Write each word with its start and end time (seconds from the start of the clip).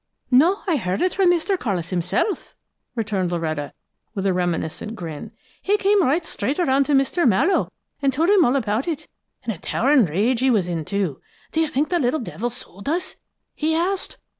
"No, 0.31 0.63
I 0.67 0.77
heard 0.77 1.03
it 1.03 1.13
from 1.13 1.29
Mr. 1.31 1.59
Carlis 1.59 1.91
himself!" 1.91 2.55
returned 2.95 3.31
Loretta, 3.31 3.71
with 4.15 4.25
a 4.25 4.33
reminiscent 4.33 4.95
grin. 4.95 5.31
"He 5.61 5.77
came 5.77 6.01
right 6.01 6.25
straight 6.25 6.57
around 6.57 6.85
to 6.85 6.93
Mr. 6.93 7.27
Mallowe 7.27 7.71
and 8.01 8.11
told 8.11 8.31
him 8.31 8.43
all 8.43 8.55
about 8.55 8.87
it, 8.87 9.07
and 9.43 9.53
a 9.53 9.59
towering 9.59 10.05
rage 10.05 10.39
he 10.39 10.49
was 10.49 10.67
in, 10.67 10.85
too! 10.85 11.21
'Do 11.51 11.61
you 11.61 11.67
think 11.67 11.89
the 11.89 11.99
little 11.99 12.19
devil's 12.19 12.57
sold 12.57 12.89
us?' 12.89 13.17
he 13.53 13.75
asked. 13.75 14.17